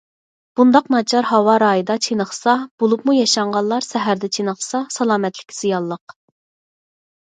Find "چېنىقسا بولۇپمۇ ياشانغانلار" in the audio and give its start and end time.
2.07-3.89